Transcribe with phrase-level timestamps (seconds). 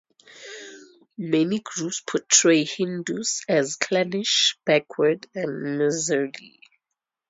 [1.19, 6.59] Many groups portray Hindus as "clannish, backward and miserly".